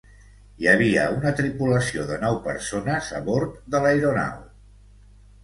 Hi 0.61 0.69
havia 0.69 1.03
una 1.17 1.33
tripulació 1.39 2.05
de 2.13 2.17
nou 2.23 2.39
persones 2.47 3.11
a 3.21 3.23
bord 3.29 3.61
de 3.77 3.83
l'aeronau. 3.85 4.43